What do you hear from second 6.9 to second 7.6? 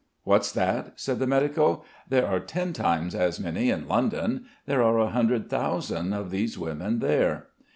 there."